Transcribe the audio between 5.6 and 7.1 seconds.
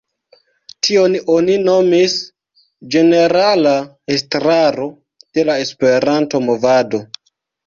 Esperanto-Movado".